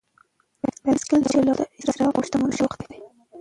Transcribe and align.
بایسکل 0.83 1.21
چلول 1.31 1.57
د 1.59 1.61
اشرافو 1.79 2.15
او 2.19 2.25
شتمنو 2.27 2.57
شوق 2.59 2.71
و. 2.77 2.81